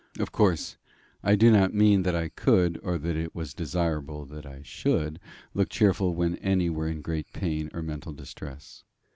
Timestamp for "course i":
0.31-1.35